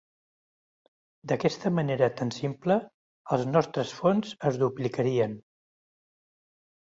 D'aquesta 1.31 1.71
manera 1.79 2.07
tan 2.21 2.31
simple 2.37 2.77
els 3.37 3.45
nostres 3.57 3.93
fons 3.99 4.33
es 4.51 4.57
duplicarien. 4.65 5.37